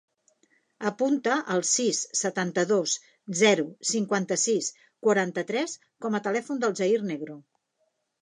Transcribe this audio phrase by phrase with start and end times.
[0.89, 2.95] Apunta el sis, setanta-dos,
[3.43, 4.69] zero, cinquanta-sis,
[5.09, 5.77] quaranta-tres
[6.07, 7.37] com a telèfon del Jair Negro.